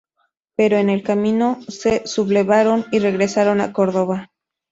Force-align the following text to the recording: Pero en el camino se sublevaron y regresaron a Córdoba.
Pero 0.55 0.77
en 0.77 0.89
el 0.89 1.03
camino 1.03 1.59
se 1.67 2.07
sublevaron 2.07 2.87
y 2.91 2.97
regresaron 2.97 3.61
a 3.61 3.71
Córdoba. 3.71 4.31